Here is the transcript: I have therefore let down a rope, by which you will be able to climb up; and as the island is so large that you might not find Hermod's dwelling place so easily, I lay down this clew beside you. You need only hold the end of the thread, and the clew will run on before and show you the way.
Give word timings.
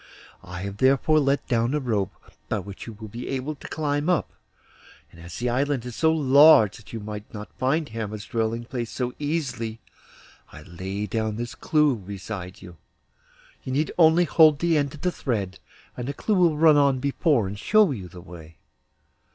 I 0.41 0.61
have 0.61 0.77
therefore 0.77 1.19
let 1.19 1.47
down 1.47 1.75
a 1.75 1.79
rope, 1.79 2.15
by 2.49 2.57
which 2.57 2.87
you 2.87 2.93
will 2.93 3.07
be 3.07 3.27
able 3.27 3.53
to 3.53 3.67
climb 3.67 4.09
up; 4.09 4.33
and 5.11 5.21
as 5.21 5.37
the 5.37 5.47
island 5.47 5.85
is 5.85 5.95
so 5.95 6.11
large 6.11 6.77
that 6.77 6.91
you 6.91 6.99
might 6.99 7.31
not 7.35 7.53
find 7.59 7.87
Hermod's 7.89 8.25
dwelling 8.25 8.65
place 8.65 8.89
so 8.89 9.13
easily, 9.19 9.79
I 10.51 10.63
lay 10.63 11.05
down 11.05 11.35
this 11.35 11.53
clew 11.53 11.95
beside 11.97 12.63
you. 12.63 12.77
You 13.63 13.73
need 13.73 13.91
only 13.95 14.23
hold 14.25 14.57
the 14.57 14.75
end 14.75 14.91
of 14.95 15.01
the 15.01 15.11
thread, 15.11 15.59
and 15.95 16.07
the 16.07 16.15
clew 16.15 16.33
will 16.33 16.57
run 16.57 16.77
on 16.77 16.97
before 16.97 17.45
and 17.45 17.59
show 17.59 17.91
you 17.91 18.07
the 18.07 18.21
way. 18.21 18.57